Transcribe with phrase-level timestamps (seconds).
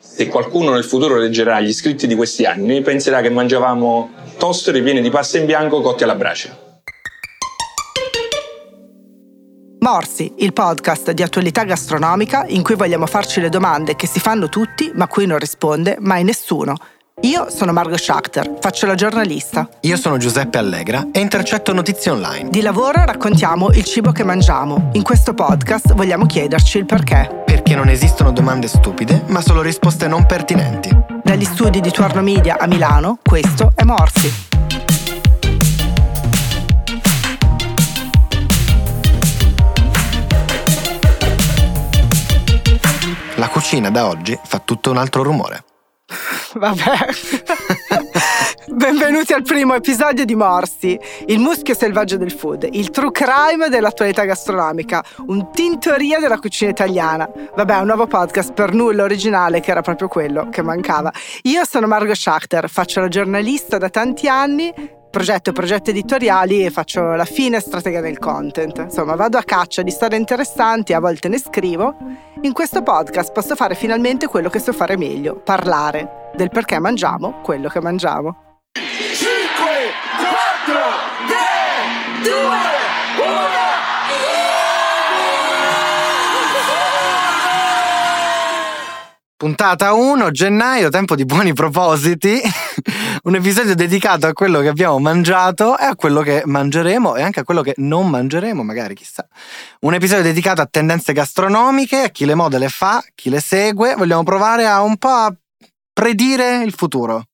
[0.00, 5.00] Se qualcuno nel futuro leggerà gli scritti di questi anni, penserà che mangiavamo toast ripieni
[5.00, 6.66] di pasta in bianco cotti alla brace.
[9.80, 14.48] Morsi, il podcast di attualità gastronomica in cui vogliamo farci le domande che si fanno
[14.48, 16.76] tutti ma cui non risponde mai nessuno.
[17.22, 19.68] Io sono Margot Schachter, faccio la giornalista.
[19.80, 22.48] Io sono Giuseppe Allegra e intercetto notizie online.
[22.48, 24.90] Di lavoro raccontiamo il cibo che mangiamo.
[24.92, 27.42] In questo podcast vogliamo chiederci il perché.
[27.44, 30.96] Perché non esistono domande stupide, ma solo risposte non pertinenti.
[31.24, 34.46] Dagli studi di Tuorno Media a Milano, questo è Morsi.
[43.34, 45.64] La cucina da oggi fa tutto un altro rumore.
[46.54, 46.96] Vabbè.
[48.68, 54.24] Benvenuti al primo episodio di Morsi, il muschio selvaggio del food, il true crime dell'attualità
[54.24, 57.28] gastronomica, un tintoria della cucina italiana.
[57.54, 61.12] Vabbè, un nuovo podcast per nulla originale che era proprio quello che mancava.
[61.42, 64.72] Io sono Margot Schachter, faccio la giornalista da tanti anni
[65.10, 68.78] progetto progetti editoriali e faccio la fine stratega del content.
[68.78, 71.96] Insomma, vado a caccia di storie interessanti, a volte ne scrivo.
[72.42, 77.40] In questo podcast posso fare finalmente quello che so fare meglio, parlare del perché mangiamo
[77.42, 78.60] quello che mangiamo.
[78.72, 78.84] 5,
[80.64, 80.80] 4,
[82.22, 82.77] 3, 2,
[89.38, 92.40] Puntata 1, gennaio, tempo di buoni propositi,
[93.22, 97.38] un episodio dedicato a quello che abbiamo mangiato e a quello che mangeremo e anche
[97.38, 99.24] a quello che non mangeremo, magari chissà.
[99.82, 103.94] Un episodio dedicato a tendenze gastronomiche, a chi le mode le fa, chi le segue,
[103.94, 105.32] vogliamo provare a un po' a
[105.92, 107.27] predire il futuro.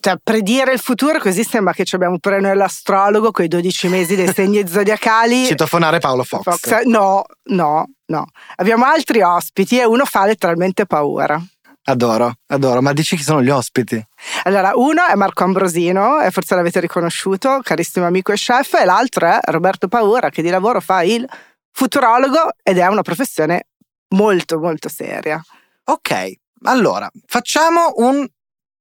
[0.00, 4.14] Cioè, predire il futuro così sembra che abbiamo pure noi l'astrologo con i 12 mesi
[4.14, 5.46] dei segni zodiacali.
[5.46, 6.42] Citofonare Paolo Fox.
[6.42, 6.82] Fox.
[6.84, 8.26] No, no, no.
[8.56, 11.42] Abbiamo altri ospiti e uno fa letteralmente paura.
[11.88, 14.02] Adoro, adoro, ma dici chi sono gli ospiti?
[14.42, 19.26] Allora, uno è Marco Ambrosino, e forse l'avete riconosciuto, carissimo amico e chef, e l'altro
[19.26, 21.26] è Roberto Paura, che di lavoro fa il
[21.72, 23.68] futurologo ed è una professione
[24.08, 25.42] molto, molto seria.
[25.84, 26.32] Ok,
[26.64, 28.26] allora, facciamo un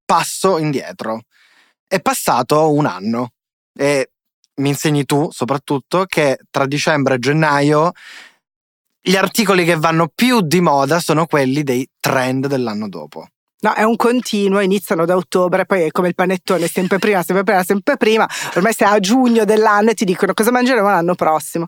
[0.07, 1.23] passo indietro.
[1.85, 3.33] È passato un anno
[3.77, 4.11] e
[4.55, 7.91] mi insegni tu soprattutto che tra dicembre e gennaio
[8.99, 13.27] gli articoli che vanno più di moda sono quelli dei trend dell'anno dopo.
[13.59, 17.43] No, è un continuo, iniziano da ottobre, poi è come il panettone, sempre prima, sempre
[17.43, 18.29] prima, sempre prima.
[18.55, 21.65] Ormai sei a giugno dell'anno e ti dicono cosa mangeremo l'anno prossimo.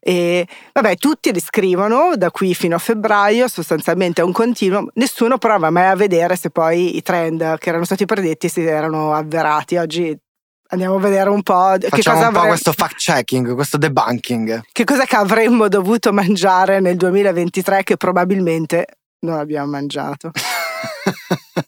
[0.00, 4.88] E vabbè, tutti li scrivono da qui fino a febbraio, sostanzialmente è un continuo.
[4.94, 9.14] Nessuno prova mai a vedere se poi i trend che erano stati predetti si erano
[9.14, 9.76] avverati.
[9.76, 10.18] Oggi
[10.70, 14.62] andiamo a vedere un po' Facciamo che cosa un po' questo fact checking, questo debunking.
[14.72, 18.86] Che cosa che avremmo dovuto mangiare nel 2023 che probabilmente
[19.20, 20.32] non abbiamo mangiato.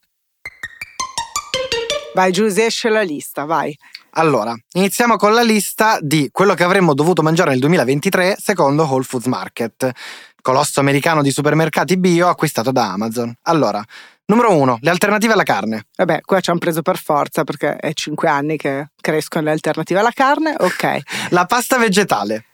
[2.15, 3.77] vai Giuse, esce la lista, vai.
[4.15, 9.05] Allora, iniziamo con la lista di quello che avremmo dovuto mangiare nel 2023 secondo Whole
[9.05, 9.91] Foods Market,
[10.43, 13.33] colosso americano di supermercati bio acquistato da Amazon.
[13.43, 13.81] Allora,
[14.27, 15.87] numero uno, le alternative alla carne.
[15.97, 20.01] Vabbè, qua ci hanno preso per forza perché è cinque anni che crescono le alternative
[20.01, 20.99] alla carne, ok.
[21.31, 22.47] la pasta vegetale.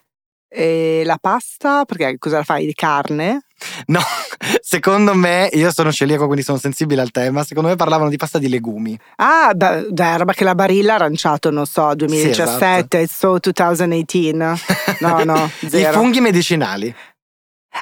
[0.48, 3.45] E la pasta, perché cosa la fai di carne?
[3.86, 4.00] No,
[4.60, 8.38] secondo me, io sono celiaco quindi sono sensibile al tema, secondo me parlavano di pasta
[8.38, 8.98] di legumi.
[9.16, 13.38] Ah, da, da roba che la Barilla ha lanciato, non so, 2017, sì, esatto.
[13.40, 14.58] so 2018.
[15.00, 15.50] No, no.
[15.72, 16.94] I funghi medicinali.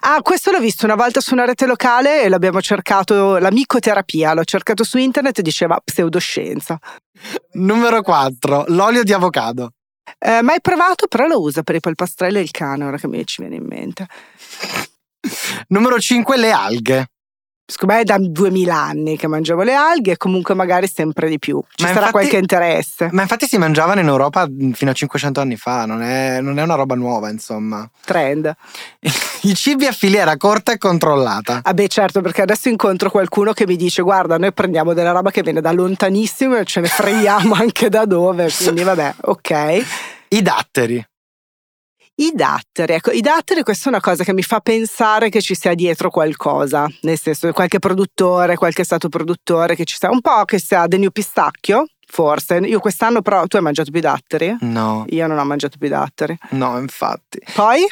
[0.00, 4.34] Ah, questo l'ho visto una volta su una rete locale e l'abbiamo cercato, la micoterapia,
[4.34, 6.78] l'ho cercato su internet e diceva pseudoscienza.
[7.52, 9.70] Numero 4, l'olio di avocado.
[10.18, 13.24] Eh, mai provato, però lo uso per i polpastrelli e il cane, ora che mi
[13.24, 14.06] ci viene in mente.
[15.68, 17.06] Numero 5, le alghe.
[17.66, 21.38] Secondo me è da 2000 anni che mangiavo le alghe e comunque magari sempre di
[21.38, 21.62] più.
[21.74, 23.08] Ci ma sarà infatti, qualche interesse.
[23.12, 26.62] Ma infatti si mangiavano in Europa fino a 500 anni fa, non è, non è
[26.62, 27.88] una roba nuova insomma.
[28.04, 28.54] Trend.
[29.44, 31.60] I cibi a filiera corta e controllata.
[31.62, 35.30] Ah beh certo, perché adesso incontro qualcuno che mi dice guarda noi prendiamo della roba
[35.30, 39.84] che viene da lontanissimo e ce ne freiamo anche da dove, quindi vabbè, ok.
[40.28, 41.02] I datteri.
[42.16, 45.56] I datteri, ecco, i datteri questa è una cosa che mi fa pensare che ci
[45.56, 50.44] sia dietro qualcosa, nel senso qualche produttore, qualche stato produttore che ci sia, un po'
[50.44, 52.58] che sia del New Pistacchio, forse.
[52.58, 54.56] Io quest'anno però, tu hai mangiato più datteri?
[54.60, 55.04] No.
[55.08, 56.38] Io non ho mangiato più datteri.
[56.50, 57.40] No, infatti.
[57.52, 57.84] Poi?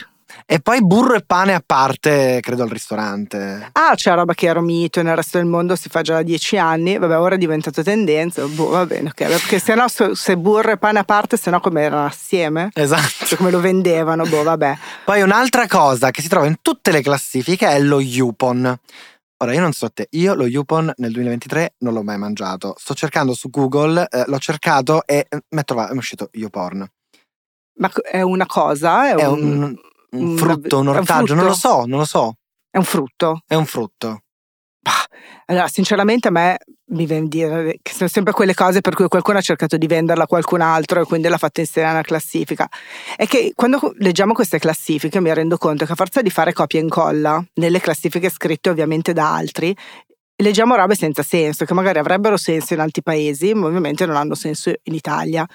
[0.47, 3.71] E poi burro e pane a parte, credo al ristorante.
[3.73, 6.57] Ah, c'è roba che ero mito nel resto del mondo si fa già da dieci
[6.57, 6.99] anni.
[6.99, 8.45] Vabbè, ora è diventato tendenza.
[8.47, 9.27] Boh, va bene, ok.
[9.27, 12.71] Perché se no, se burro e pane a parte, se no come erano assieme.
[12.75, 13.27] Esatto.
[13.27, 14.77] Cioè come lo vendevano, boh, vabbè.
[15.05, 18.79] Poi un'altra cosa che si trova in tutte le classifiche è lo Yupon.
[19.43, 22.77] Ora, io non so te, io lo Yupon nel 2023 non l'ho mai mangiato.
[22.79, 26.87] Sto cercando su Google, eh, l'ho cercato e eh, mi è, trovato, è uscito Youporn.
[27.79, 29.09] Ma è una cosa?
[29.09, 29.77] È, è un, un,
[30.17, 32.37] un, frutto, un ortaggio, non lo so, non lo so.
[32.71, 33.43] È un frutto?
[33.47, 34.23] È un frutto.
[35.47, 36.59] Allora, sinceramente a me
[36.93, 40.25] mi viene dire che sono sempre quelle cose per cui qualcuno ha cercato di venderla
[40.25, 42.69] a qualcun altro e quindi l'ha fatta inserire nella classifica.
[43.17, 46.81] È che quando leggiamo queste classifiche mi rendo conto che a forza di fare copia
[46.81, 49.75] e incolla, nelle classifiche scritte ovviamente da altri,
[50.37, 54.35] leggiamo robe senza senso, che magari avrebbero senso in altri paesi, ma ovviamente non hanno
[54.35, 55.47] senso in Italia.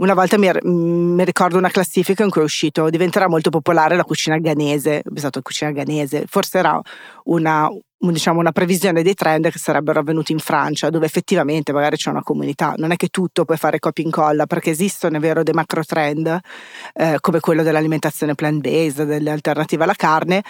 [0.00, 4.04] Una volta mi, mi, ricordo una classifica in cui è uscito diventerà molto popolare la
[4.04, 6.80] cucina ghanese, ho pensato cucina ghanese, forse era
[7.24, 7.68] una,
[7.98, 12.22] diciamo, una previsione dei trend che sarebbero avvenuti in Francia, dove effettivamente magari c'è una
[12.22, 12.72] comunità.
[12.78, 15.84] Non è che tutto puoi fare copia e incolla, perché esistono, è vero, dei macro
[15.84, 16.38] trend,
[16.94, 20.42] eh, come quello dell'alimentazione plant-based, delle alternative alla carne,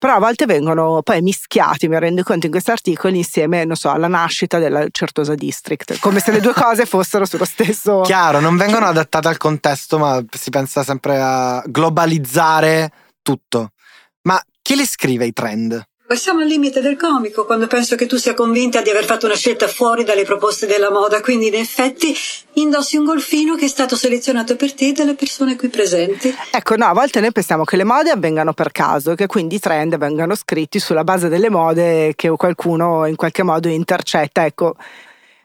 [0.00, 3.90] però a volte vengono poi mischiati, mi rendo conto in questi articoli, insieme, non so,
[3.90, 8.00] alla nascita della Certosa District, come se le due cose fossero sullo stesso...
[8.00, 13.72] Chiaro, non vengono adattate al contesto, ma si pensa sempre a globalizzare tutto.
[14.22, 15.86] Ma chi li scrive i trend?
[16.16, 19.36] Siamo al limite del comico quando penso che tu sia convinta di aver fatto una
[19.36, 22.14] scelta fuori dalle proposte della moda, quindi in effetti
[22.54, 26.34] indossi un golfino che è stato selezionato per te dalle persone qui presenti.
[26.50, 29.60] Ecco, no, a volte noi pensiamo che le mode avvengano per caso, che quindi i
[29.60, 34.74] trend vengano scritti sulla base delle mode che qualcuno in qualche modo intercetta, ecco.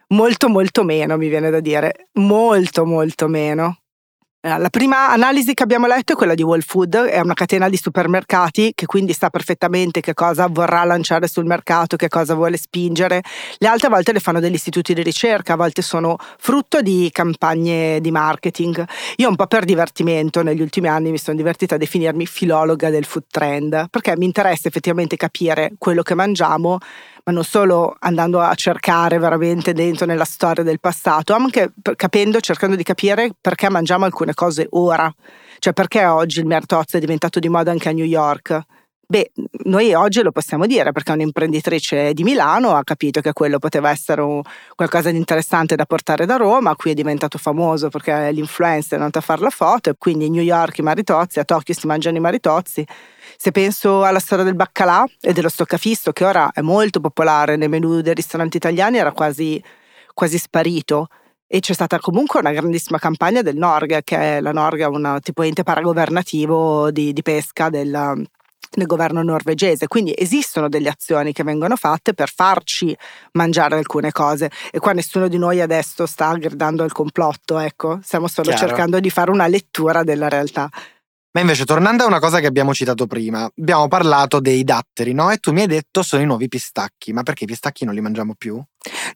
[0.10, 3.80] Molto molto meno mi viene da dire, molto molto meno.
[4.46, 7.68] Eh, la prima analisi che abbiamo letto è quella di Whole Food, è una catena
[7.68, 12.56] di supermercati che quindi sa perfettamente che cosa vorrà lanciare sul mercato, che cosa vuole
[12.56, 13.24] spingere.
[13.58, 18.00] Le altre volte le fanno degli istituti di ricerca, a volte sono frutto di campagne
[18.00, 18.86] di marketing.
[19.16, 23.06] Io un po' per divertimento negli ultimi anni mi sono divertita a definirmi filologa del
[23.06, 26.78] food trend, perché mi interessa effettivamente capire quello che mangiamo
[27.26, 32.40] ma non solo andando a cercare veramente dentro nella storia del passato, ma anche capendo,
[32.40, 35.12] cercando di capire perché mangiamo alcune cose ora.
[35.58, 38.62] Cioè perché oggi il mertozzo è diventato di moda anche a New York.
[39.08, 39.32] Beh,
[39.66, 44.42] noi oggi lo possiamo dire perché un'imprenditrice di Milano ha capito che quello poteva essere
[44.76, 49.20] qualcosa di interessante da portare da Roma, qui è diventato famoso perché l'influencer è andato
[49.20, 52.20] a fare la foto e quindi New York i maritozzi, a Tokyo si mangiano i
[52.20, 52.84] maritozzi
[53.38, 57.70] se penso alla storia del baccalà e dello stoccafisto, che ora è molto popolare nei
[57.70, 59.62] menù dei ristoranti italiani, era quasi,
[60.14, 61.08] quasi sparito.
[61.48, 65.20] E c'è stata comunque una grandissima campagna del Norg, che è la Norg è un
[65.22, 68.26] tipo ente paragovernativo di, di pesca del,
[68.72, 69.88] del governo norvegese.
[69.88, 72.96] Quindi esistono delle azioni che vengono fatte per farci
[73.34, 74.50] mangiare alcune cose.
[74.72, 78.68] E qua nessuno di noi adesso sta gridando al complotto, ecco, stiamo solo Chiaro.
[78.68, 80.70] cercando di fare una lettura della realtà.
[81.36, 85.30] Ma invece, tornando a una cosa che abbiamo citato prima, abbiamo parlato dei datteri, no?
[85.32, 88.00] E tu mi hai detto sono i nuovi pistacchi, ma perché i pistacchi non li
[88.00, 88.64] mangiamo più?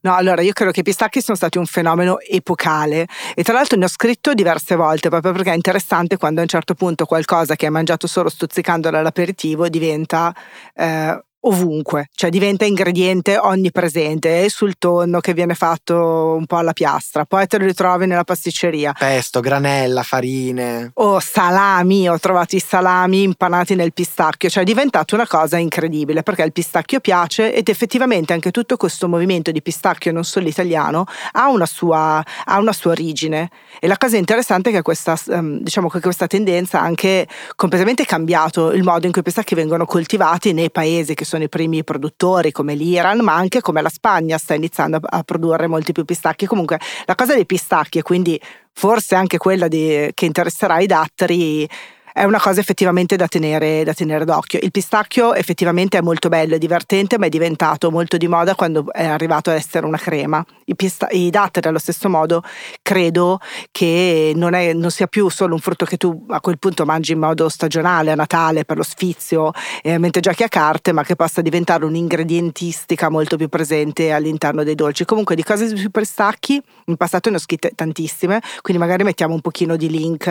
[0.01, 3.77] No, allora io credo che i pistacchi sono stati un fenomeno epocale e tra l'altro
[3.77, 7.56] ne ho scritto diverse volte proprio perché è interessante quando a un certo punto qualcosa
[7.56, 10.36] che hai mangiato solo stuzzicandolo all'aperitivo diventa
[10.75, 17.25] eh, ovunque, cioè diventa ingrediente onnipresente, sul tonno che viene fatto un po' alla piastra,
[17.25, 18.94] poi te lo ritrovi nella pasticceria.
[18.97, 20.91] Pesto, granella, farine.
[20.95, 26.24] O salami, ho trovato i salami impanati nel pistacchio, cioè è diventato una cosa incredibile
[26.24, 31.05] perché il pistacchio piace ed effettivamente anche tutto questo movimento di pistacchio, non solo italiano,
[31.34, 33.50] ha una sua, ha una sua origine.
[33.79, 38.05] E la cosa interessante è che questa, ehm, diciamo che questa tendenza ha anche completamente
[38.05, 41.83] cambiato il modo in cui i pistacchi vengono coltivati nei paesi che sono i primi
[41.83, 46.48] produttori come l'Iran, ma anche come la Spagna sta iniziando a, produrre molti più pistacchi.
[46.48, 48.39] Comunque la cosa dei pistacchi e quindi
[48.74, 51.69] forse anche quella di, che interesserà i datteri
[52.13, 54.60] è una cosa effettivamente da tenere, da tenere, d'occhio.
[54.62, 58.92] Il pistacchio effettivamente è molto bello e divertente, ma è diventato molto di moda quando
[58.92, 60.44] è arrivato ad essere una crema.
[60.66, 62.44] I, pista- i datteri, allo stesso modo,
[62.82, 63.39] credo
[63.72, 67.13] che non, è, non, sia più solo un frutto che tu a quel punto mangi
[67.13, 69.51] in modo stagionale, a Natale, per lo sfizio,
[69.82, 74.75] eh, mentre giochi a carte, ma che possa diventare un'ingredientistica molto più presente all'interno dei
[74.75, 75.06] dolci.
[75.06, 79.42] Comunque, di cose sui pistacchi, in passato ne ho scritte tantissime, quindi magari mettiamo un
[79.42, 80.28] pochino di link,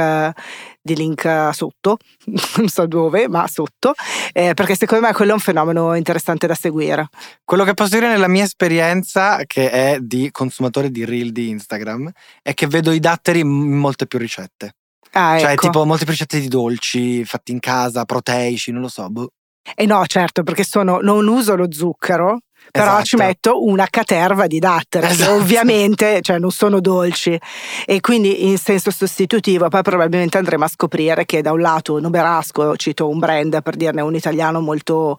[0.94, 1.98] di link sotto sotto,
[2.58, 3.94] non so dove, ma sotto,
[4.32, 7.08] eh, perché secondo me quello è un fenomeno interessante da seguire.
[7.44, 12.10] Quello che posso dire nella mia esperienza, che è di consumatore di reel di Instagram,
[12.42, 14.74] è che vedo i datteri in molte più ricette.
[15.12, 15.66] Ah, cioè, ecco.
[15.66, 19.08] tipo molte più ricette di dolci fatti in casa, proteici, non lo so.
[19.08, 19.30] Boh.
[19.74, 23.04] E eh no, certo, perché sono, non uso lo zucchero, però esatto.
[23.04, 25.34] ci metto una caterva di datteri esatto.
[25.34, 27.38] ovviamente cioè, non sono dolci
[27.86, 32.76] e quindi in senso sostitutivo poi probabilmente andremo a scoprire che da un lato Noberasco
[32.76, 35.16] cito un brand per dirne un italiano molto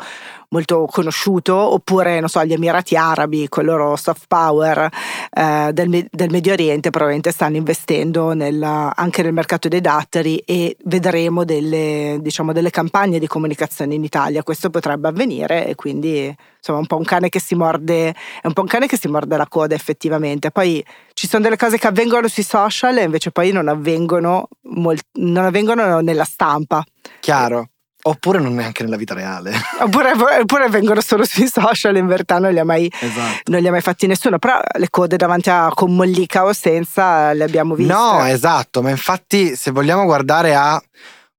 [0.49, 4.89] molto conosciuto, oppure, non so, gli Emirati Arabi con il loro soft power
[5.31, 10.75] eh, del, del, Medio Oriente probabilmente stanno investendo nel, anche nel mercato dei datteri e
[10.85, 14.43] vedremo delle, diciamo, delle campagne di comunicazione in Italia.
[14.43, 18.53] Questo potrebbe avvenire e quindi insomma un po' un cane che si morde, è un
[18.53, 20.51] po' un cane che si morde la coda effettivamente.
[20.51, 25.07] Poi ci sono delle cose che avvengono sui social e invece poi non avvengono, molt-
[25.13, 26.83] non avvengono nella stampa.
[27.19, 27.69] Chiaro.
[28.01, 29.51] Oppure non neanche nella vita reale.
[29.79, 33.51] Oppure, oppure vengono solo sui social, in verità non li, ha mai, esatto.
[33.51, 34.39] non li ha mai fatti nessuno.
[34.39, 37.91] Però le code davanti a con mollica o senza le abbiamo viste.
[37.91, 40.81] No, esatto, ma infatti se vogliamo guardare a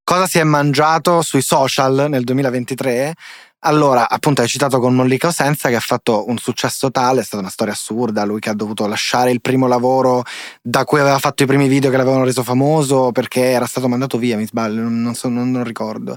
[0.05, 3.14] cosa si è mangiato sui social nel 2023,
[3.62, 7.25] allora, appunto, hai citato con Mollica o Senza che ha fatto un successo tale, è
[7.25, 10.23] stata una storia assurda, lui che ha dovuto lasciare il primo lavoro
[10.62, 14.17] da cui aveva fatto i primi video che l'avevano reso famoso perché era stato mandato
[14.17, 16.17] via, mi sbaglio, non, so, non, non ricordo.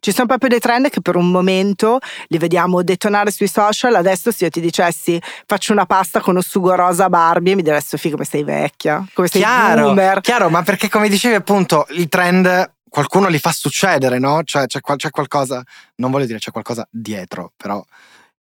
[0.00, 1.98] Ci sono proprio dei trend che per un momento
[2.28, 3.94] li vediamo detonare sui social.
[3.94, 7.80] Adesso se io ti dicessi faccio una pasta con un sugo rosa Barbie mi direi
[7.80, 10.20] Sofì come sei vecchia, come sei chiaro, boomer.
[10.20, 14.42] Chiaro, ma perché come dicevi appunto i trend qualcuno li fa succedere, no?
[14.44, 15.62] Cioè c'è, c'è qualcosa,
[15.96, 17.82] non voglio dire c'è qualcosa dietro, però...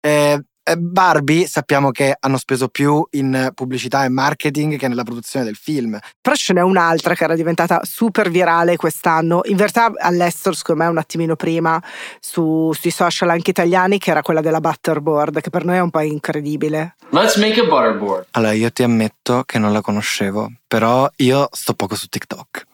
[0.01, 0.43] Eh,
[0.79, 5.99] Barbie sappiamo che hanno speso più in pubblicità e marketing che nella produzione del film.
[6.21, 10.89] Però ce n'è un'altra che era diventata super virale quest'anno, in verità all'estero secondo me
[10.89, 11.83] un attimino prima,
[12.21, 15.91] su, sui social anche italiani, che era quella della butterboard, che per noi è un
[15.91, 16.97] po' incredibile.
[17.11, 18.27] Let's make a butterboard.
[18.33, 22.69] Allora io ti ammetto che non la conoscevo, però io sto poco su TikTok.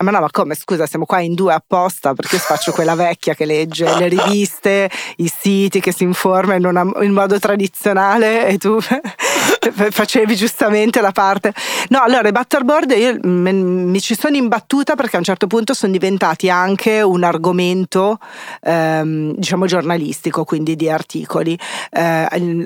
[0.00, 0.54] Ah, ma no, ma come?
[0.54, 4.88] Scusa, siamo qua in due apposta perché io faccio quella vecchia che legge le riviste,
[5.16, 8.78] i siti, che si informa in, una, in modo tradizionale e tu
[9.90, 11.52] facevi giustamente la parte.
[11.88, 15.90] No, allora i butterboard io mi ci sono imbattuta perché a un certo punto sono
[15.90, 18.20] diventati anche un argomento,
[18.62, 21.58] ehm, diciamo, giornalistico, quindi di articoli.
[21.90, 22.00] Eh,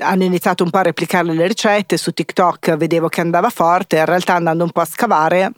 [0.01, 4.05] hanno iniziato un po' a replicare le ricette, su TikTok vedevo che andava forte, in
[4.05, 5.51] realtà andando un po' a scavare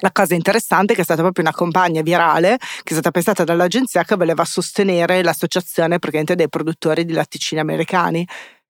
[0.00, 3.44] la cosa interessante è che è stata proprio una campagna virale che è stata pensata
[3.44, 8.26] dall'agenzia che voleva sostenere l'associazione praticamente dei produttori di latticini americani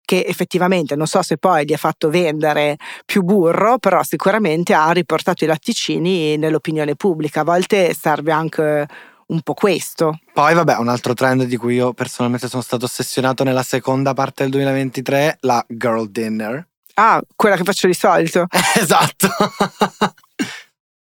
[0.08, 4.90] che effettivamente non so se poi gli ha fatto vendere più burro, però sicuramente ha
[4.90, 7.40] riportato i latticini nell'opinione pubblica.
[7.40, 8.86] A volte serve anche
[9.26, 10.18] un po' questo.
[10.32, 14.44] Poi vabbè, un altro trend di cui io personalmente sono stato ossessionato nella seconda parte
[14.44, 16.66] del 2023, la girl dinner.
[16.94, 18.46] Ah, quella che faccio di solito.
[18.80, 19.28] esatto.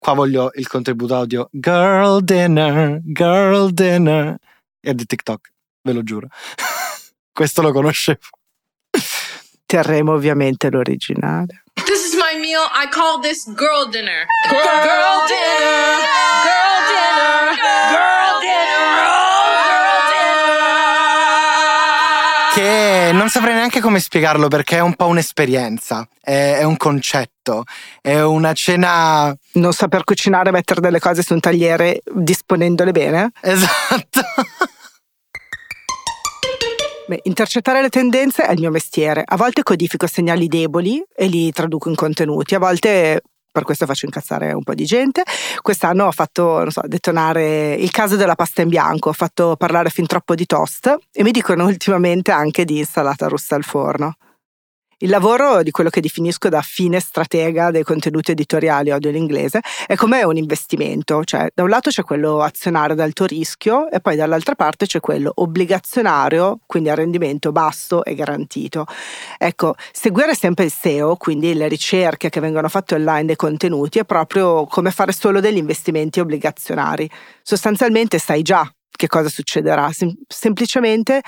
[0.04, 1.48] Qua voglio il contributo audio.
[1.50, 4.36] Girl dinner, girl dinner.
[4.78, 6.28] E di TikTok, ve lo giuro.
[7.32, 8.18] Questo lo conoscevo.
[9.64, 11.64] Terremo ovviamente l'originale.
[11.86, 12.68] This is my meal.
[12.74, 14.26] I call this girl dinner.
[14.50, 15.96] Girl, girl dinner.
[16.44, 17.56] Girl dinner.
[17.88, 18.74] Girl dinner.
[22.52, 22.83] che
[23.14, 27.64] non saprei neanche come spiegarlo perché è un po' un'esperienza, è, è, un concetto,
[28.00, 29.34] è una cena...
[29.52, 33.30] Non saper cucinare, mettere delle cose su un tagliere disponendole bene.
[33.40, 34.20] Esatto.
[37.06, 39.22] Beh, intercettare le tendenze è il mio mestiere.
[39.24, 43.20] A volte codifico segnali deboli e li traduco in contenuti, a volte
[43.54, 45.22] per questo faccio incazzare un po' di gente.
[45.62, 50.06] Quest'anno ho fatto, so, detonare il caso della pasta in bianco, ho fatto parlare fin
[50.06, 54.16] troppo di toast e mi dicono ultimamente anche di insalata russa al forno.
[54.98, 59.96] Il lavoro di quello che definisco da fine stratega dei contenuti editoriali, odio l'inglese, è
[59.96, 64.14] come un investimento, cioè da un lato c'è quello azionario ad alto rischio e poi
[64.16, 68.86] dall'altra parte c'è quello obbligazionario, quindi a rendimento basso e garantito.
[69.36, 74.04] Ecco, seguire sempre il SEO, quindi le ricerche che vengono fatte online dei contenuti, è
[74.04, 77.10] proprio come fare solo degli investimenti obbligazionari.
[77.42, 81.20] Sostanzialmente sai già che cosa succederà, Sem- semplicemente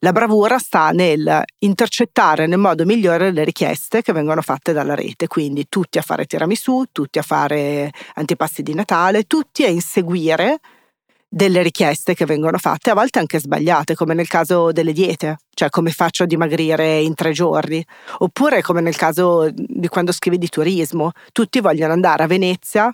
[0.00, 5.26] la bravura sta nel intercettare nel modo migliore le richieste che vengono fatte dalla rete,
[5.26, 10.60] quindi tutti a fare tiramisù, tutti a fare antipasti di Natale, tutti a inseguire
[11.30, 15.68] delle richieste che vengono fatte, a volte anche sbagliate, come nel caso delle diete, cioè
[15.68, 17.84] come faccio a dimagrire in tre giorni,
[18.18, 22.90] oppure come nel caso di quando scrivi di turismo, tutti vogliono andare a Venezia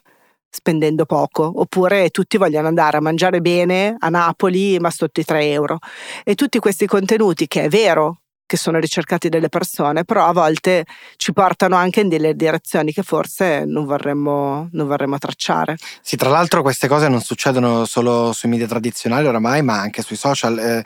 [0.54, 5.50] spendendo poco, oppure tutti vogliono andare a mangiare bene a Napoli ma sotto i 3
[5.50, 5.78] euro.
[6.22, 10.84] E tutti questi contenuti che è vero che sono ricercati dalle persone, però a volte
[11.16, 15.76] ci portano anche in delle direzioni che forse non vorremmo, non vorremmo tracciare.
[16.00, 20.16] Sì, tra l'altro queste cose non succedono solo sui media tradizionali oramai, ma anche sui
[20.16, 20.58] social.
[20.58, 20.84] Eh,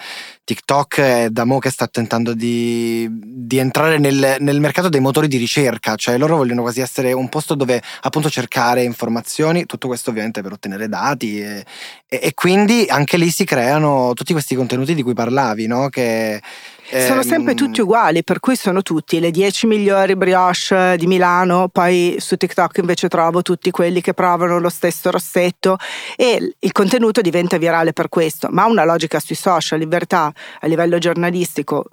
[0.49, 5.29] TikTok è da mo che sta tentando di, di entrare nel, nel, mercato dei motori
[5.29, 10.09] di ricerca, cioè loro vogliono quasi essere un posto dove appunto cercare informazioni, tutto questo
[10.09, 11.67] ovviamente per ottenere dati e,
[12.09, 15.91] e, e quindi anche lì si creano tutti questi contenuti di cui parlavi, no?
[15.91, 16.41] Che,
[16.91, 22.17] sono sempre tutti uguali, per cui sono tutti le 10 migliori brioche di Milano, poi
[22.19, 25.77] su TikTok invece trovo tutti quelli che provano lo stesso rossetto
[26.17, 30.33] e il contenuto diventa virale per questo, ma ha una logica sui social, in verità
[30.61, 31.85] a livello giornalistico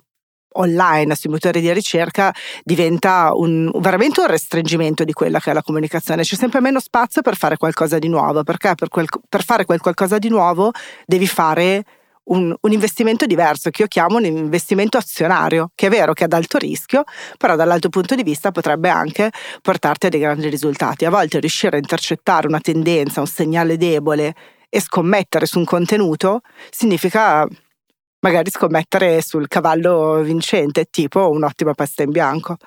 [0.56, 2.34] online sui motori di ricerca
[2.64, 6.24] diventa un, veramente un restringimento di quella che è la comunicazione.
[6.24, 9.80] C'è sempre meno spazio per fare qualcosa di nuovo, perché per, quel, per fare quel
[9.80, 10.72] qualcosa di nuovo
[11.06, 11.84] devi fare
[12.26, 16.26] un, un, investimento diverso che io chiamo un investimento azionario, che è vero che è
[16.26, 17.04] ad alto rischio,
[17.38, 21.06] però dall'altro punto di vista potrebbe anche portarti a dei grandi risultati.
[21.06, 24.34] A volte riuscire a intercettare una tendenza, un segnale debole
[24.70, 27.48] e scommettere su un contenuto significa
[28.26, 32.58] magari scommettere sul cavallo vincente, tipo un'ottima pasta in bianco.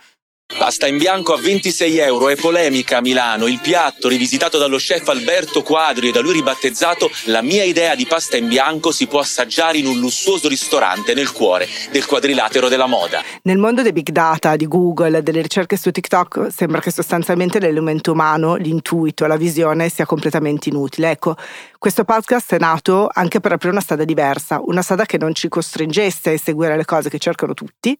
[0.57, 3.47] Pasta in bianco a 26 euro, è polemica a Milano.
[3.47, 8.07] Il piatto, rivisitato dallo chef Alberto Quadri e da lui ribattezzato La mia idea di
[8.07, 12.87] pasta in bianco, si può assaggiare in un lussuoso ristorante nel cuore del quadrilatero della
[12.87, 13.23] moda.
[13.43, 18.13] Nel mondo dei big data, di Google, delle ricerche su TikTok, sembra che sostanzialmente l'elemento
[18.13, 21.11] umano, l'intuito, la visione sia completamente inutile.
[21.11, 21.37] Ecco,
[21.77, 25.49] questo podcast è nato anche per aprire una strada diversa, una strada che non ci
[25.49, 27.97] costringesse a seguire le cose che cercano tutti,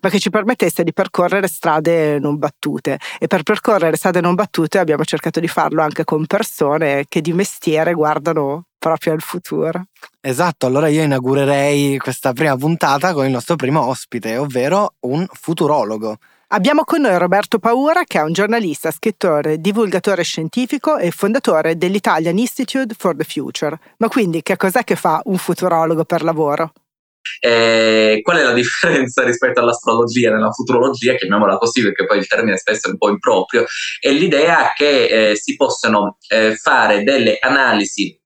[0.00, 2.98] ma che ci permettesse di percorrere strade non battute.
[3.18, 7.32] E per percorrere strade non battute abbiamo cercato di farlo anche con persone che di
[7.32, 9.84] mestiere guardano proprio al futuro.
[10.20, 16.16] Esatto, allora io inaugurerei questa prima puntata con il nostro primo ospite, ovvero un futurologo.
[16.52, 22.38] Abbiamo con noi Roberto Paura, che è un giornalista, scrittore, divulgatore scientifico e fondatore dell'Italian
[22.38, 23.78] Institute for the Future.
[23.98, 26.72] Ma quindi che cos'è che fa un futurologo per lavoro?
[27.38, 32.56] Eh, qual è la differenza rispetto all'astrologia nella futurologia, chiamiamola così perché poi il termine
[32.56, 33.64] spesso è un po' improprio,
[33.98, 38.18] è l'idea che eh, si possano eh, fare delle analisi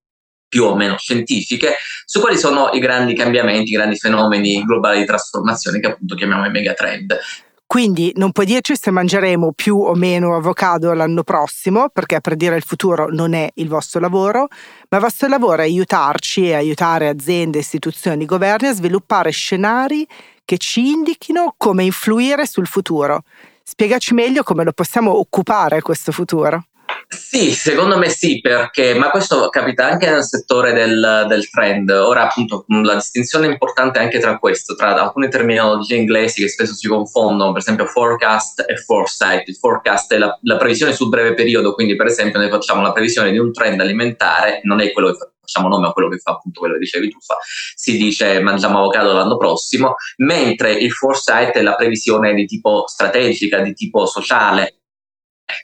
[0.54, 5.04] più o meno scientifiche su quali sono i grandi cambiamenti, i grandi fenomeni globali di
[5.04, 7.18] trasformazione che appunto chiamiamo i megatrend.
[7.66, 12.62] Quindi non puoi dirci se mangeremo più o meno avocado l'anno prossimo, perché predire il
[12.62, 14.48] futuro non è il vostro lavoro,
[14.90, 20.06] ma il vostro lavoro è aiutarci e aiutare aziende, istituzioni, governi a sviluppare scenari
[20.44, 23.22] che ci indichino come influire sul futuro.
[23.62, 26.66] Spiegaci meglio come lo possiamo occupare questo futuro.
[27.08, 31.90] Sì, secondo me sì, perché, ma questo capita anche nel settore del, del, trend.
[31.90, 36.88] Ora, appunto, la distinzione importante anche tra questo, tra alcune terminologie inglesi che spesso si
[36.88, 39.48] confondono, per esempio forecast e foresight.
[39.48, 42.92] Il forecast è la, la previsione sul breve periodo, quindi per esempio noi facciamo la
[42.92, 46.32] previsione di un trend alimentare, non è quello che facciamo nome a quello che fa
[46.32, 47.36] appunto quello che dicevi tu, fa,
[47.74, 53.60] si dice mangiamo avocado l'anno prossimo, mentre il foresight è la previsione di tipo strategica,
[53.60, 54.83] di tipo sociale,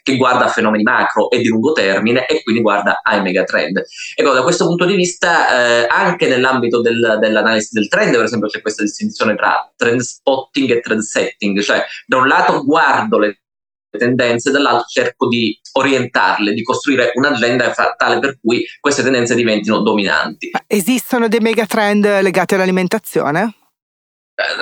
[0.03, 3.81] che guarda a fenomeni macro e di lungo termine e quindi guarda ai megatrend.
[4.15, 8.47] Ecco, da questo punto di vista, eh, anche nell'ambito del, dell'analisi del trend, per esempio,
[8.47, 13.41] c'è questa distinzione tra trend spotting e trend setting, cioè da un lato guardo le
[13.97, 20.51] tendenze, dall'altro cerco di orientarle, di costruire un'agenda tale per cui queste tendenze diventino dominanti.
[20.67, 23.55] Esistono dei megatrend legati all'alimentazione?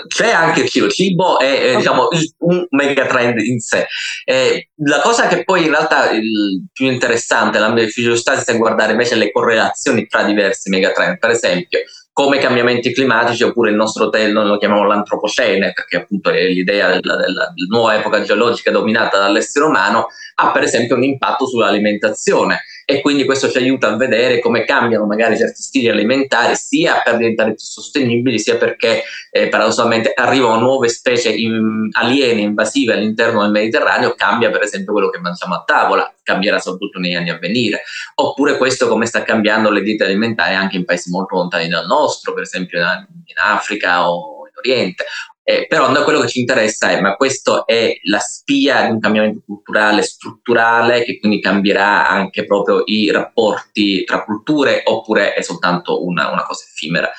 [0.07, 2.07] C'è anche il cibo, è, è diciamo,
[2.39, 3.87] un megatrend in sé.
[4.25, 8.91] Eh, la cosa che poi in realtà il più interessante nell'ambito del fisiostasi è guardare
[8.91, 11.79] invece le correlazioni tra diversi megatrend, per esempio
[12.19, 16.47] come i cambiamenti climatici oppure il nostro hotel noi lo chiamiamo l'antropocene perché appunto è
[16.47, 22.63] l'idea della, della nuova epoca geologica dominata dall'essere umano ha per esempio un impatto sull'alimentazione
[22.89, 27.17] e quindi questo ci aiuta a vedere come cambiano magari certi stili alimentari sia per
[27.17, 33.51] diventare più sostenibili sia perché eh, paradossalmente arrivano nuove specie in, aliene invasive all'interno del
[33.51, 37.83] Mediterraneo cambia per esempio quello che mangiamo a tavola cambierà soprattutto negli anni a venire.
[38.15, 42.33] Oppure questo come sta cambiando le diete alimentari anche in paesi molto lontani dal nostro
[42.33, 45.05] per esempio in, in Africa o Oriente
[45.49, 48.99] eh, però da quello che ci interessa è, ma questo è la spia di un
[48.99, 56.05] cambiamento culturale strutturale che quindi cambierà anche proprio i rapporti tra culture oppure è soltanto
[56.05, 57.09] una, una cosa effimera?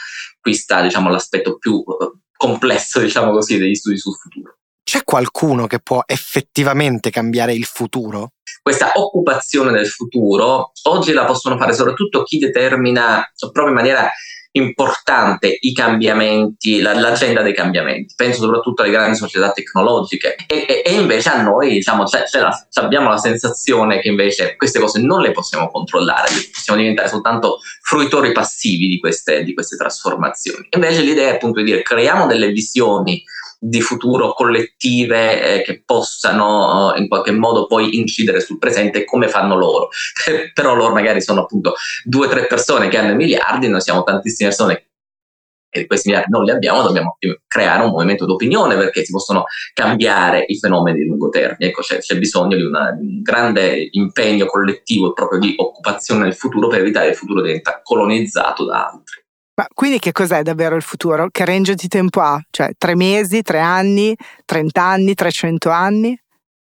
[0.40, 4.58] Qui sta diciamo, l'aspetto più eh, complesso diciamo così, degli studi sul futuro.
[4.84, 8.34] C'è qualcuno che può effettivamente cambiare il futuro?
[8.62, 14.08] Questa occupazione del futuro oggi la possono fare soprattutto chi determina proprio in maniera
[14.52, 18.14] importante i cambiamenti, la, l'agenda dei cambiamenti.
[18.16, 22.40] Penso soprattutto alle grandi società tecnologiche e, e, e invece a noi diciamo, c'è, c'è
[22.40, 27.58] la, abbiamo la sensazione che invece queste cose non le possiamo controllare, possiamo diventare soltanto
[27.82, 30.66] fruitori passivi di queste, di queste trasformazioni.
[30.70, 33.22] Invece l'idea è appunto di dire creiamo delle visioni
[33.62, 39.28] di futuro collettive eh, che possano eh, in qualche modo poi incidere sul presente come
[39.28, 39.88] fanno loro.
[40.54, 44.48] Però loro magari sono appunto due o tre persone che hanno miliardi, noi siamo tantissime
[44.48, 44.84] persone
[45.72, 50.44] e questi miliardi non li abbiamo, dobbiamo creare un movimento d'opinione perché si possono cambiare
[50.48, 51.70] i fenomeni di lungo termine.
[51.70, 56.34] Ecco, c'è, c'è bisogno di, una, di, un grande impegno collettivo proprio di occupazione nel
[56.34, 59.19] futuro per evitare che il futuro diventa colonizzato da altri.
[59.60, 61.28] Ma quindi che cos'è davvero il futuro?
[61.30, 62.42] Che range di tempo ha?
[62.48, 66.18] Cioè tre mesi, tre anni, trent'anni, trecento anni?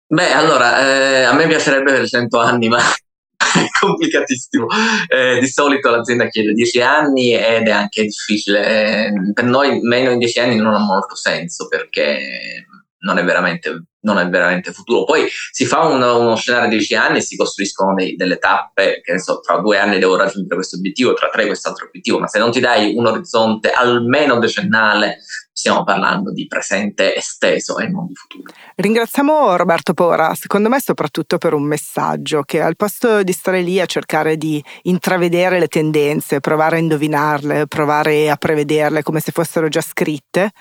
[0.05, 2.79] Beh, allora, eh, a me piacerebbe per cento anni, ma
[3.39, 4.67] è complicatissimo.
[5.07, 8.65] Eh, di solito l'azienda chiede dieci anni ed è anche difficile.
[8.67, 12.65] Eh, per noi meno di dieci anni non ha molto senso perché
[13.03, 15.03] non è veramente, non è veramente futuro.
[15.03, 19.01] Poi si fa uno, uno scenario di 10 anni e si costruiscono dei, delle tappe,
[19.03, 22.27] che ne so, tra due anni devo raggiungere questo obiettivo, tra tre quest'altro obiettivo, ma
[22.27, 25.19] se non ti dai un orizzonte almeno decennale,
[25.51, 28.53] stiamo parlando di presente esteso e non di futuro.
[28.75, 33.79] Ringraziamo Roberto Pora, secondo me soprattutto per un messaggio che al posto di stare lì
[33.79, 39.67] a cercare di intravedere le tendenze, provare a indovinarle, provare a prevederle come se fossero
[39.67, 40.51] già scritte,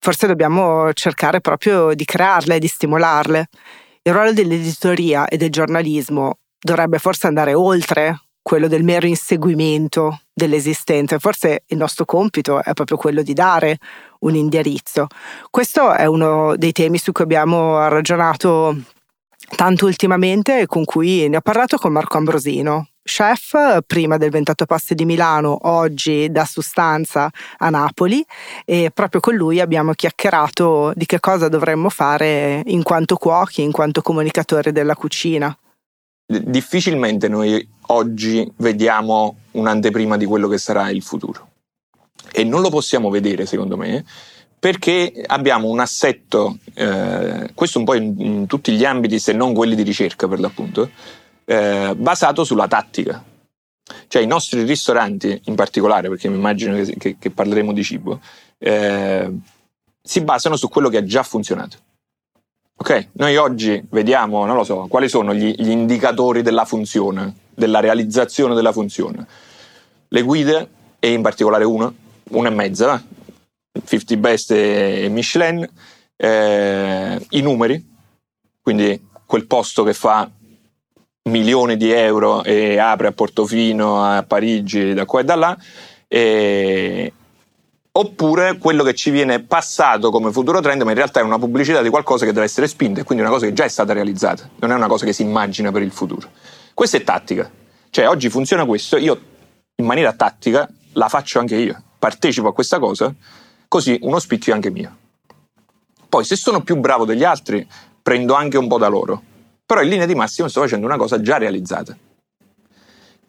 [0.00, 3.48] forse dobbiamo cercare proprio di crearle, di stimolarle.
[4.02, 11.18] Il ruolo dell'editoria e del giornalismo dovrebbe forse andare oltre quello del mero inseguimento dell'esistente.
[11.18, 13.78] Forse il nostro compito è proprio quello di dare
[14.20, 15.06] un indirizzo.
[15.50, 18.74] Questo è uno dei temi su cui abbiamo ragionato
[19.54, 24.66] tanto ultimamente e con cui ne ho parlato con Marco Ambrosino, chef prima del 28
[24.66, 28.24] Passi di Milano, oggi da Sustanza a Napoli
[28.64, 33.72] e proprio con lui abbiamo chiacchierato di che cosa dovremmo fare in quanto cuochi, in
[33.72, 35.56] quanto comunicatori della cucina.
[36.26, 41.48] Difficilmente noi oggi vediamo un'anteprima di quello che sarà il futuro
[42.30, 44.04] e non lo possiamo vedere secondo me
[44.60, 49.54] perché abbiamo un assetto, eh, questo un po' in, in tutti gli ambiti se non
[49.54, 50.90] quelli di ricerca per l'appunto,
[51.50, 53.24] eh, basato sulla tattica.
[54.06, 58.20] Cioè i nostri ristoranti in particolare, perché mi immagino che, che, che parleremo di cibo,
[58.56, 59.28] eh,
[60.00, 61.76] si basano su quello che ha già funzionato.
[62.76, 63.08] Ok?
[63.14, 68.54] Noi oggi vediamo, non lo so, quali sono gli, gli indicatori della funzione, della realizzazione
[68.54, 69.26] della funzione.
[70.06, 70.68] Le guide,
[71.00, 71.92] e in particolare una,
[72.30, 73.04] una e mezza,
[73.84, 75.68] 50 Best e Michelin,
[76.16, 77.84] eh, i numeri,
[78.60, 80.30] quindi quel posto che fa
[81.30, 85.56] milioni di euro e apre a Portofino, a Parigi, da qua e da là,
[86.06, 87.12] e...
[87.92, 91.80] oppure quello che ci viene passato come futuro trend, ma in realtà è una pubblicità
[91.82, 94.48] di qualcosa che deve essere spinta e quindi una cosa che già è stata realizzata,
[94.58, 96.28] non è una cosa che si immagina per il futuro.
[96.74, 97.50] Questa è tattica,
[97.90, 99.20] cioè oggi funziona questo, io
[99.76, 103.14] in maniera tattica la faccio anche io, partecipo a questa cosa,
[103.68, 104.96] così uno spicchio è anche mio.
[106.08, 107.66] Poi se sono più bravo degli altri,
[108.02, 109.22] prendo anche un po' da loro
[109.70, 111.96] però in linea di massima sto facendo una cosa già realizzata,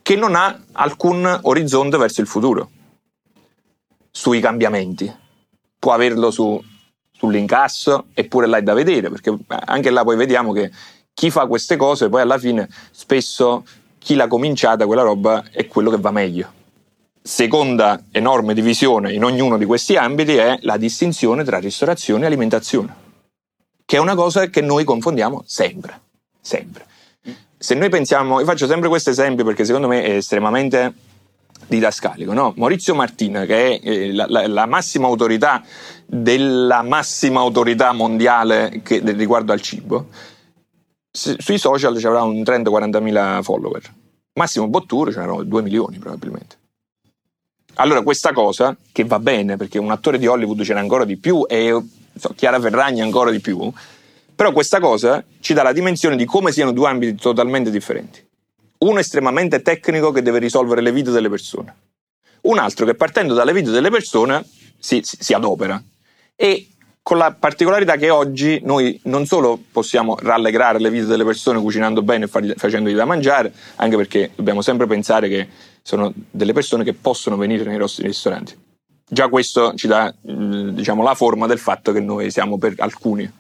[0.01, 2.71] che non ha alcun orizzonte verso il futuro,
[4.10, 5.15] sui cambiamenti.
[5.77, 6.60] Può averlo su,
[7.12, 10.71] sull'incasso, eppure là è da vedere, perché anche là poi vediamo che
[11.13, 13.63] chi fa queste cose poi alla fine spesso
[13.99, 16.51] chi l'ha cominciata quella roba è quello che va meglio.
[17.21, 22.95] Seconda enorme divisione in ognuno di questi ambiti è la distinzione tra ristorazione e alimentazione,
[23.86, 26.10] che è una cosa che noi confondiamo sempre
[26.41, 26.86] sempre.
[27.58, 30.93] Se noi pensiamo, io faccio sempre questo esempio perché secondo me è estremamente
[31.67, 32.54] didascalico, no?
[32.58, 35.63] Maurizio Martina, che è eh, la, la, la, massima autorità
[36.06, 40.08] della massima autorità mondiale che, riguardo al cibo,
[41.12, 43.82] sui social ci avrà un 30-40 mila follower.
[44.34, 46.58] Massimo Bottura ce n'erano 2 milioni probabilmente.
[47.75, 51.17] Allora questa cosa, che va bene perché un attore di Hollywood ce n'è ancora di
[51.17, 51.77] più e
[52.15, 53.71] so, Chiara Ferragni ancora di più,
[54.41, 58.27] però questa cosa ci dà la dimensione di come siano due ambiti totalmente differenti.
[58.80, 61.75] Uno estremamente tecnico che deve risolvere le vite delle persone.
[62.41, 64.43] Un altro che partendo dalle vite delle persone
[64.80, 65.80] si, si, si adopera.
[66.36, 66.69] E
[67.04, 72.01] con la particolarità che oggi noi non solo possiamo rallegrare le vite delle persone cucinando
[72.01, 75.47] bene e facendogli da mangiare, anche perché dobbiamo sempre pensare che
[75.84, 78.58] sono delle persone che possono venire nei nostri ristoranti.
[79.08, 83.32] Già questo ci dà diciamo, la forma del fatto che noi siamo per alcuni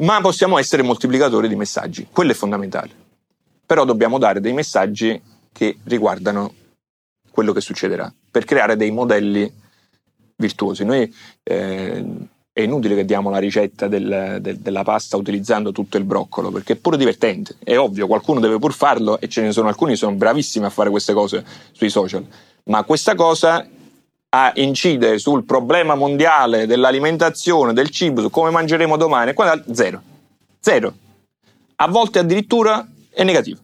[0.00, 2.90] ma possiamo essere moltiplicatori di messaggi, quello è fondamentale.
[3.64, 5.20] Però dobbiamo dare dei messaggi
[5.52, 6.54] che riguardano
[7.30, 8.12] quello che succederà.
[8.30, 9.52] per creare dei modelli
[10.36, 10.84] virtuosi.
[10.84, 12.04] Noi eh,
[12.52, 16.74] è inutile che diamo la ricetta del, del, della pasta utilizzando tutto il broccolo, perché
[16.74, 17.56] è pure divertente.
[17.62, 20.70] È ovvio, qualcuno deve pur farlo e ce ne sono alcuni che sono bravissimi a
[20.70, 22.24] fare queste cose sui social.
[22.64, 23.66] Ma questa cosa
[24.30, 29.34] a incide sul problema mondiale dell'alimentazione, del cibo, su come mangeremo domani,
[29.72, 30.02] zero.
[30.60, 30.94] Zero.
[31.76, 33.58] A volte addirittura è negativo.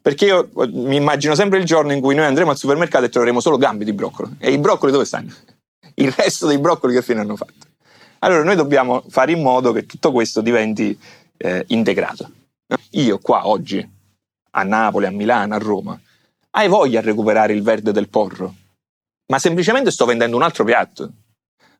[0.00, 3.40] Perché io mi immagino sempre il giorno in cui noi andremo al supermercato e troveremo
[3.40, 4.30] solo gambe di broccolo.
[4.38, 5.32] E i broccoli dove stanno?
[5.94, 7.66] Il resto dei broccoli che fine hanno fatto?
[8.20, 10.98] Allora noi dobbiamo fare in modo che tutto questo diventi
[11.36, 12.30] eh, integrato.
[12.92, 13.86] Io qua oggi,
[14.50, 16.00] a Napoli, a Milano, a Roma,
[16.50, 18.54] hai voglia a recuperare il verde del porro,
[19.30, 21.12] ma semplicemente sto vendendo un altro piatto.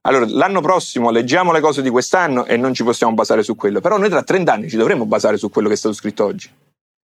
[0.03, 3.81] Allora, l'anno prossimo leggiamo le cose di quest'anno e non ci possiamo basare su quello,
[3.81, 6.51] però noi tra 30 anni ci dovremmo basare su quello che è stato scritto oggi.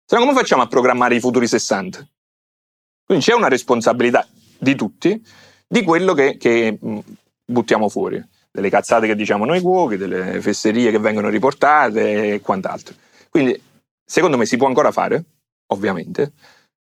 [0.04, 2.06] Se no, come facciamo a programmare i futuri 60?
[3.04, 4.26] Quindi c'è una responsabilità
[4.58, 5.22] di tutti
[5.66, 6.78] di quello che, che
[7.44, 12.94] buttiamo fuori delle cazzate che diciamo noi cuochi, delle fesserie che vengono riportate e quant'altro.
[13.28, 13.60] Quindi,
[14.04, 15.24] secondo me si può ancora fare,
[15.68, 16.32] ovviamente,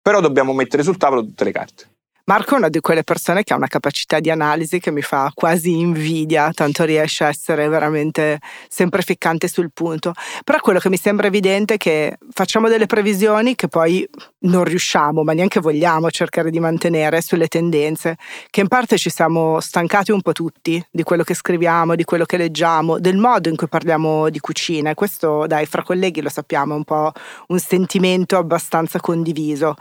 [0.00, 1.88] però dobbiamo mettere sul tavolo tutte le carte.
[2.28, 5.30] Marco è una di quelle persone che ha una capacità di analisi che mi fa
[5.32, 8.38] quasi invidia, tanto riesce a essere veramente
[8.68, 10.12] sempre ficcante sul punto.
[10.44, 14.06] Però quello che mi sembra evidente è che facciamo delle previsioni che poi
[14.40, 18.18] non riusciamo, ma neanche vogliamo cercare di mantenere sulle tendenze,
[18.50, 22.26] che in parte ci siamo stancati un po' tutti di quello che scriviamo, di quello
[22.26, 24.90] che leggiamo, del modo in cui parliamo di cucina.
[24.90, 27.10] E questo, dai, fra colleghi lo sappiamo, è un po'
[27.46, 29.76] un sentimento abbastanza condiviso.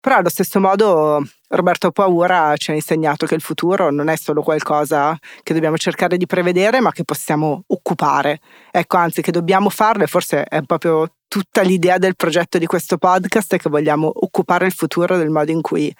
[0.00, 4.42] Però allo stesso modo Roberto Paura ci ha insegnato che il futuro non è solo
[4.42, 8.40] qualcosa che dobbiamo cercare di prevedere, ma che possiamo occupare.
[8.70, 12.98] Ecco, anzi, che dobbiamo farlo e forse è proprio tutta l'idea del progetto di questo
[12.98, 15.94] podcast è che vogliamo occupare il futuro del modo in cui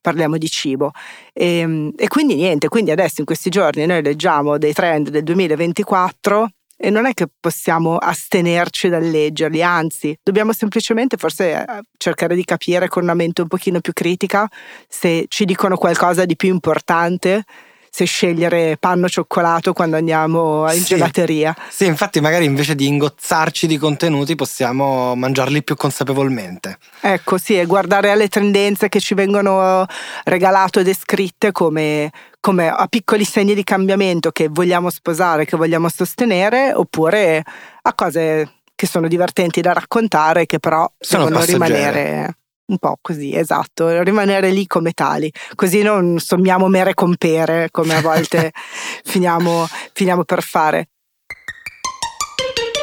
[0.00, 0.92] parliamo di cibo.
[1.32, 6.48] E, e quindi niente, quindi adesso in questi giorni noi leggiamo dei trend del 2024
[6.82, 12.42] e non è che possiamo astenerci dal leggerli, anzi, dobbiamo semplicemente forse eh, cercare di
[12.42, 14.48] capire con una mente un pochino più critica
[14.88, 17.44] se ci dicono qualcosa di più importante
[17.90, 21.54] se scegliere panno cioccolato quando andiamo in sì, gelateria.
[21.68, 26.78] Sì, infatti magari invece di ingozzarci di contenuti possiamo mangiarli più consapevolmente.
[27.00, 29.84] Ecco, sì, e guardare alle tendenze che ci vengono
[30.24, 35.88] regalate e descritte come, come a piccoli segni di cambiamento che vogliamo sposare, che vogliamo
[35.88, 37.42] sostenere, oppure
[37.82, 42.36] a cose che sono divertenti da raccontare, che però sono devono rimanere
[42.70, 48.00] un po' così, esatto, rimanere lì come tali, così non sommiamo mere compere come a
[48.00, 48.52] volte
[49.04, 50.88] finiamo, finiamo per fare.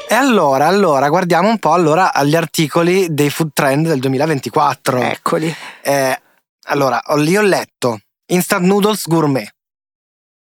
[0.10, 5.02] E allora, allora, guardiamo un po' allora agli articoli dei food trend del 2024.
[5.02, 5.54] Eccoli.
[5.82, 6.22] Eh,
[6.68, 9.57] allora, lì ho letto Instant Noodles Gourmet.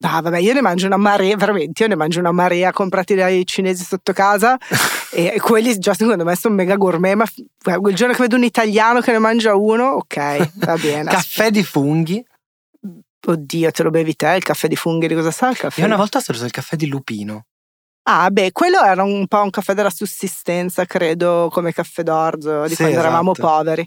[0.02, 3.46] Ah, vabbè, io ne mangio una marea, veramente, io ne mangio una marea comprati dai
[3.46, 4.58] cinesi sotto casa
[5.14, 7.26] e quelli già secondo me sono mega gourmet, ma
[7.88, 11.10] il giorno che vedo un italiano che ne mangia uno, ok, va bene.
[11.12, 12.26] caffè di funghi.
[13.24, 15.08] Oddio, te lo bevi te il caffè di funghi?
[15.08, 15.82] Di cosa sa il caffè?
[15.82, 17.46] Io una volta ho preso il caffè di lupino.
[18.04, 22.70] Ah, beh, quello era un po' un caffè della sussistenza, credo, come caffè d'orzo, di
[22.70, 23.08] sì, quando esatto.
[23.08, 23.86] eravamo poveri.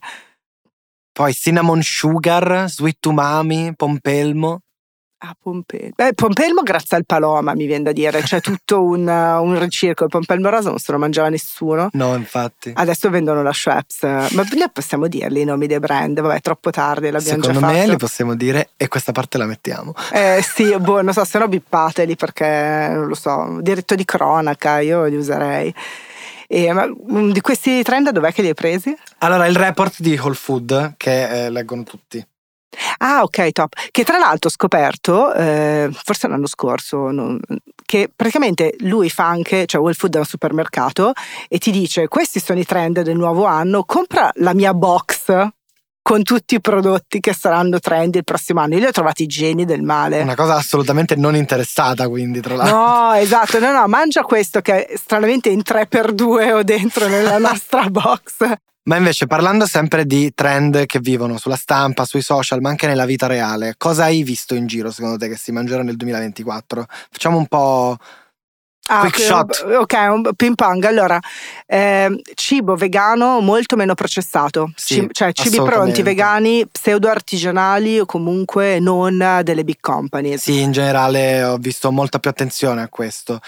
[1.13, 4.61] Poi cinnamon sugar, sweet umami, pompelmo.
[5.27, 5.93] Ah, Pompelmo.
[5.97, 8.21] Beh, Pompelmo grazie al Paloma, mi viene da dire.
[8.21, 10.05] C'è tutto un, un ricirco.
[10.05, 11.89] Il Pompelmo rosa non se lo mangiava nessuno.
[11.93, 12.73] No, infatti.
[12.75, 14.03] Adesso vendono la Schweppes.
[14.03, 16.21] Ma noi possiamo dirli i nomi dei brand?
[16.21, 17.79] Vabbè, è troppo tardi, l'abbiamo Secondo già fatto.
[17.79, 19.95] me li possiamo dire e questa parte la mettiamo.
[20.13, 24.81] Eh sì, boh, non so, se no bippateli perché, non lo so, diritto di cronaca,
[24.81, 25.75] io li userei.
[26.47, 28.95] E, ma, mm, di questi trend dov'è che li hai presi?
[29.19, 32.25] Allora, il report di Whole Food che eh, leggono tutti.
[32.99, 33.75] Ah, ok, top.
[33.91, 37.41] Che tra l'altro ho scoperto, eh, forse l'anno scorso, non,
[37.85, 41.13] che praticamente lui fa anche, cioè Whole Food è un supermercato
[41.49, 45.53] e ti dice questi sono i trend del nuovo anno, compra la mia box
[46.05, 48.75] con tutti i prodotti che saranno trend il prossimo anno.
[48.75, 50.21] Io li ho trovati geni del male.
[50.21, 52.77] Una cosa assolutamente non interessata, quindi, tra l'altro.
[52.77, 58.37] No, esatto, no, no, mangia questo che stranamente in 3x2 o dentro nella nostra box.
[58.85, 63.07] Ma invece parlando sempre di trend che vivono sulla stampa, sui social, ma anche nella
[63.07, 66.87] vita reale, cosa hai visto in giro secondo te che si mangerà nel 2024?
[67.11, 67.97] Facciamo un po'
[68.87, 69.65] Ah, Quick shot.
[69.79, 70.85] Ok, un ping pong.
[70.85, 71.19] Allora,
[71.65, 78.05] eh, cibo vegano molto meno processato, sì, Cib- cioè cibi pronti vegani pseudo artigianali o
[78.05, 80.37] comunque non delle big company.
[80.37, 83.41] Sì, in generale ho visto molta più attenzione a questo.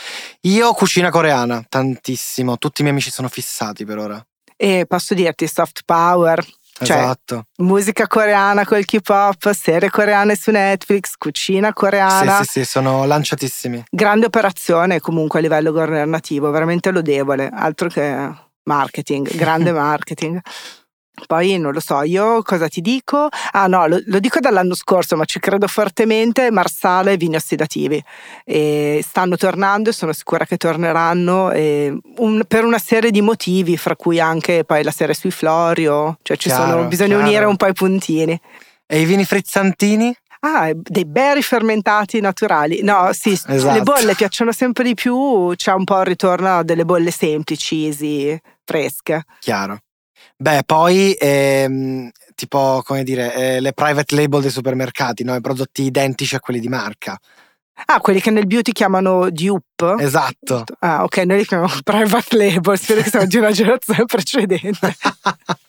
[0.43, 5.47] Io cucina coreana, tantissimo, tutti i miei amici sono fissati per ora e posso dirti
[5.47, 6.45] soft power
[6.79, 7.47] Cioè, esatto.
[7.59, 12.39] musica coreana col K-pop, serie coreane su Netflix, cucina coreana.
[12.39, 13.85] Sì, sì, sì, sono lanciatissimi.
[13.91, 18.31] Grande operazione comunque a livello governativo, veramente lodevole, altro che
[18.65, 20.39] marketing, grande marketing.
[21.27, 23.29] Poi non lo so, io cosa ti dico?
[23.53, 28.03] Ah no, lo, lo dico dall'anno scorso, ma ci credo fortemente, Marsala e vini ossidativi.
[28.45, 31.51] E stanno tornando e sono sicura che torneranno
[32.19, 36.37] un- per una serie di motivi, fra cui anche poi la serie sui Florio, cioè
[36.37, 37.23] ci Chiaro, sono, bisogna chiaro.
[37.27, 38.39] unire un po' i puntini.
[38.87, 40.15] E i vini frizzantini?
[40.41, 42.83] Ah, dei berry fermentati naturali.
[42.83, 43.73] No, sì, Esatto.
[43.73, 47.87] le bolle piacciono sempre di più, c'è un po' il ritorno a delle bolle semplici,
[47.87, 49.25] easy, fresche.
[49.41, 49.79] Chiaro.
[50.37, 55.35] Beh, poi ehm, tipo, come dire, eh, le private label dei supermercati, no?
[55.35, 57.19] I prodotti identici a quelli di marca.
[57.87, 59.97] Ah, quelli che nel beauty chiamano dupe?
[59.99, 60.65] Esatto.
[60.79, 64.97] Ah, ok, noi li chiamiamo private label, spero che siamo di una generazione precedente.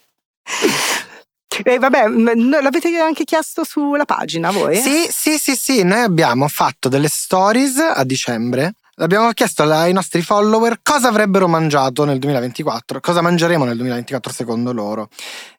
[1.63, 4.75] E vabbè, l'avete anche chiesto sulla pagina voi?
[4.75, 8.73] Sì, sì, sì, sì, noi abbiamo fatto delle stories a dicembre.
[8.99, 14.73] Abbiamo chiesto ai nostri follower cosa avrebbero mangiato nel 2024, cosa mangeremo nel 2024 secondo
[14.73, 15.09] loro.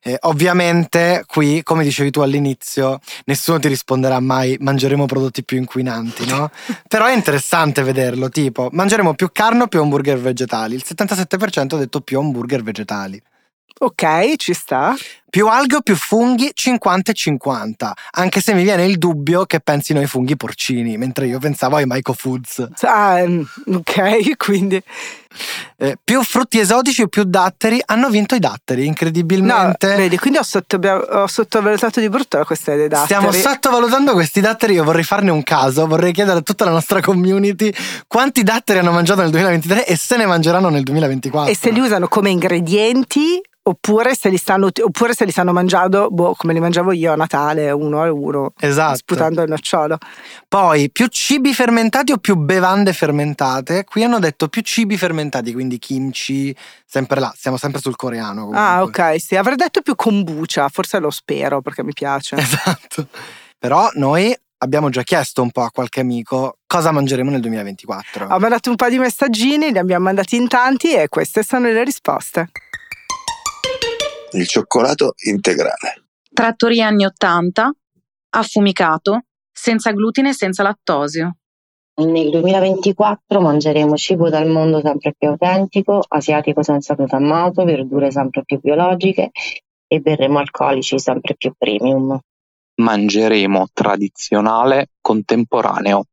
[0.02, 6.26] Eh, ovviamente qui, come dicevi tu all'inizio, nessuno ti risponderà mai mangeremo prodotti più inquinanti,
[6.26, 6.50] no?
[6.88, 10.74] Però è interessante vederlo, tipo mangeremo più carne o più hamburger vegetali.
[10.74, 13.22] Il 77% ha detto più hamburger vegetali.
[13.80, 14.96] Ok, ci sta.
[15.30, 16.50] Più alghe o più funghi?
[16.54, 17.94] 50 e 50.
[18.12, 21.84] Anche se mi viene il dubbio che pensino ai funghi porcini, mentre io pensavo ai
[21.86, 22.68] Myco Foods.
[22.82, 23.42] Ah, mm,
[23.74, 24.82] ok, quindi...
[25.76, 27.80] Eh, più frutti esotici o più datteri?
[27.84, 29.94] Hanno vinto i datteri, No, incredibilmente.
[29.94, 33.06] vedi, quindi ho, sotto- ho sottovalutato di brutto la questione dei datteri.
[33.06, 37.00] Stiamo sottovalutando questi datteri, io vorrei farne un caso, vorrei chiedere a tutta la nostra
[37.00, 37.72] community
[38.06, 41.52] quanti datteri hanno mangiato nel 2023 e se ne mangeranno nel 2024.
[41.52, 46.08] E se li usano come ingredienti oppure se li stanno, oppure se li stanno mangiando,
[46.10, 48.96] boh, come li mangiavo io a Natale, uno a uno, Esatto.
[48.96, 49.98] sputando il nocciolo.
[50.48, 53.84] Poi più cibi fermentati o più bevande fermentate?
[53.84, 56.54] Qui hanno detto più cibi fermentati, quindi kimchi,
[56.84, 58.46] sempre là, siamo sempre sul coreano.
[58.46, 58.58] Comunque.
[58.58, 62.36] Ah, ok, sì, avrei detto più kombucha, forse lo spero perché mi piace.
[62.48, 63.08] Esatto.
[63.58, 68.26] Però noi abbiamo già chiesto un po' a qualche amico cosa mangeremo nel 2024.
[68.30, 71.84] Ho mandato un po' di messaggini, li abbiamo mandati in tanti e queste sono le
[71.84, 72.50] risposte.
[74.32, 76.04] Il cioccolato integrale.
[76.32, 77.72] Trattoria anni 80,
[78.30, 81.36] affumicato, senza glutine e senza lattosio.
[81.98, 88.60] Nel 2024 mangeremo cibo dal mondo sempre più autentico, asiatico senza glutammato, verdure sempre più
[88.60, 89.30] biologiche
[89.86, 92.16] e berremo alcolici sempre più premium.
[92.76, 96.04] mangeremo tradizionale contemporaneo.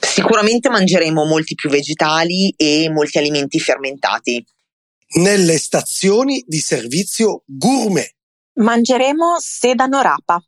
[0.00, 4.42] Sicuramente mangeremo molti più vegetali e molti alimenti fermentati.
[5.14, 8.14] Nelle stazioni di servizio gourmet.
[8.54, 10.42] Mangeremo sedano rapa.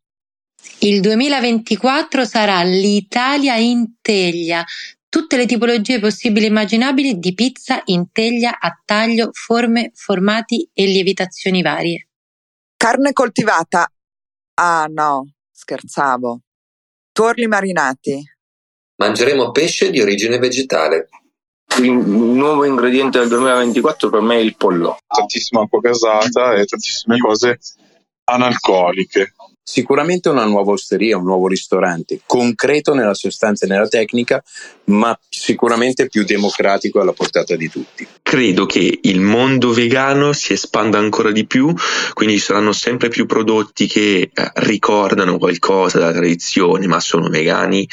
[0.79, 4.64] Il 2024 sarà l'Italia in teglia.
[5.07, 10.87] Tutte le tipologie possibili e immaginabili di pizza in teglia a taglio, forme, formati e
[10.87, 12.09] lievitazioni varie.
[12.74, 13.87] Carne coltivata.
[14.55, 16.40] Ah no, scherzavo.
[17.12, 18.18] Torli marinati.
[18.96, 21.09] Mangeremo pesce di origine vegetale.
[21.79, 24.99] Il nuovo ingrediente del 2024 per me è il pollo.
[25.07, 27.59] Tantissima acqua gasata e tantissime cose
[28.25, 29.35] analcoliche.
[29.67, 34.43] Sicuramente una nuova osteria, un nuovo ristorante, concreto nella sostanza e nella tecnica,
[34.85, 38.07] ma sicuramente più democratico alla portata di tutti.
[38.23, 41.75] Credo che il mondo vegano si espanda ancora di più,
[42.13, 47.89] quindi ci saranno sempre più prodotti che eh, ricordano qualcosa della tradizione, ma sono vegani.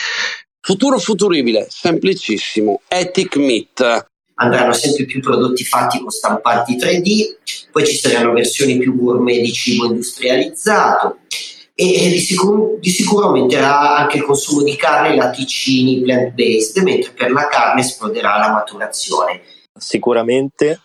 [0.63, 4.06] Futuro futuribile, semplicissimo, ethic meat.
[4.36, 9.52] andranno sempre più prodotti fatti con stampanti 3D, poi ci saranno versioni più gourmet di
[9.52, 11.17] cibo industrializzato
[11.74, 17.12] e, di, sicuro, di sicuro aumenterà anche il consumo di carne e latticini plant-based, mentre
[17.12, 19.41] per la carne esploderà la maturazione.
[19.80, 20.80] Sicuramente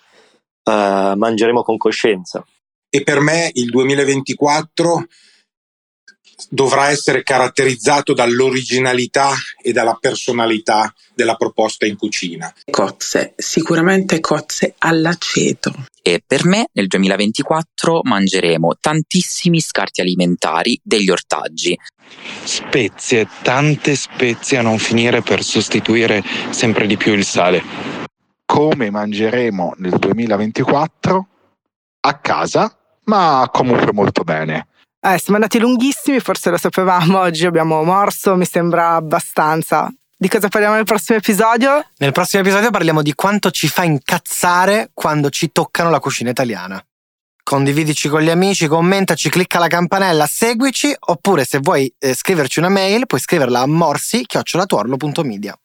[0.63, 2.43] eh, mangeremo con coscienza.
[2.89, 5.07] E per me il 2024
[6.49, 12.53] dovrà essere caratterizzato dall'originalità e dalla personalità della proposta in cucina.
[12.71, 15.73] Cozze, sicuramente cozze all'aceto.
[16.03, 21.77] E per me nel 2024 mangeremo tantissimi scarti alimentari degli ortaggi.
[22.45, 27.63] Spezie, tante spezie a non finire per sostituire sempre di più il sale.
[28.45, 31.29] Come mangeremo nel 2024?
[32.01, 34.69] A casa, ma comunque molto bene.
[35.07, 39.89] Eh, siamo andati lunghissimi, forse lo sapevamo, oggi abbiamo morso, mi sembra abbastanza.
[40.17, 41.91] Di cosa parliamo nel prossimo episodio?
[41.99, 46.85] Nel prossimo episodio parliamo di quanto ci fa incazzare quando ci toccano la cucina italiana.
[47.45, 52.69] condividici con gli amici, commentaci, clicca la campanella, seguici, oppure se vuoi eh, scriverci una
[52.69, 55.57] mail puoi scriverla a morsi-media.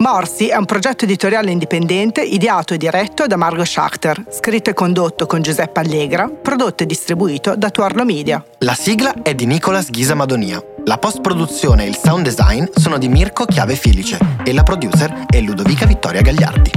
[0.00, 5.26] Morsi è un progetto editoriale indipendente ideato e diretto da Margot Schachter, scritto e condotto
[5.26, 8.42] con Giuseppe Allegra, prodotto e distribuito da Tuorlo Media.
[8.60, 10.58] La sigla è di Nicolas Ghisa Madonia.
[10.86, 15.38] La post-produzione e il sound design sono di Mirko Chiave Filice e la producer è
[15.42, 16.70] Ludovica Vittoria Gagliardi.